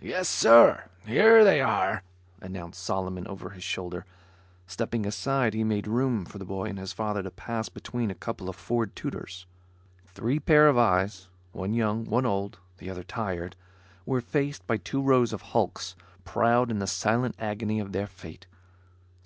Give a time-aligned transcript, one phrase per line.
[0.00, 2.02] "Yes, sir, here they are,"
[2.40, 4.06] announced Solomon over his shoulder.
[4.66, 8.14] Stepping aside he made room for the boy and his father to pass, between a
[8.14, 9.44] couple of Ford Tudors.
[10.06, 13.54] Three pair of eyes, one young, one old, the other tired,
[14.06, 18.46] were faced by two rows of hulks, proud in the silent agony of their fate.